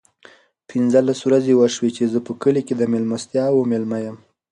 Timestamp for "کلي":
2.41-2.61